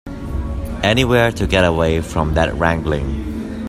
Anywhere 0.81 1.31
to 1.33 1.45
get 1.45 1.63
away 1.63 2.01
from 2.01 2.33
that 2.33 2.51
wrangling. 2.55 3.59